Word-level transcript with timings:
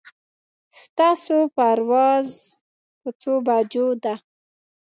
ستاسو 0.83 1.37
پرواز 1.55 2.27
په 3.01 3.09
څو 3.21 3.33
بجو 3.47 3.87
ده 4.03 4.15